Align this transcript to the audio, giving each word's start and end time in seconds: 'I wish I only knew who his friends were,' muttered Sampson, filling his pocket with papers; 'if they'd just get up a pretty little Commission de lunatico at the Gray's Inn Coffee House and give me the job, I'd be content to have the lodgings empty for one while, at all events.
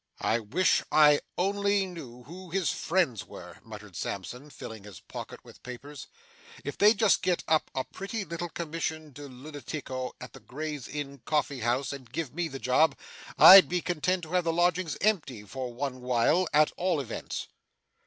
'I 0.21 0.39
wish 0.39 0.81
I 0.91 1.21
only 1.37 1.85
knew 1.85 2.23
who 2.23 2.49
his 2.49 2.71
friends 2.71 3.23
were,' 3.23 3.59
muttered 3.63 3.95
Sampson, 3.95 4.49
filling 4.49 4.83
his 4.83 4.99
pocket 4.99 5.45
with 5.45 5.61
papers; 5.61 6.07
'if 6.63 6.75
they'd 6.75 6.97
just 6.97 7.21
get 7.21 7.43
up 7.47 7.69
a 7.75 7.83
pretty 7.83 8.25
little 8.25 8.49
Commission 8.49 9.13
de 9.13 9.27
lunatico 9.29 10.13
at 10.19 10.33
the 10.33 10.39
Gray's 10.39 10.87
Inn 10.87 11.21
Coffee 11.25 11.59
House 11.59 11.93
and 11.93 12.11
give 12.11 12.33
me 12.33 12.47
the 12.47 12.57
job, 12.57 12.97
I'd 13.37 13.69
be 13.69 13.79
content 13.79 14.23
to 14.23 14.31
have 14.33 14.43
the 14.45 14.51
lodgings 14.51 14.97
empty 15.01 15.43
for 15.43 15.71
one 15.71 16.01
while, 16.01 16.47
at 16.51 16.71
all 16.77 16.99
events. 16.99 17.45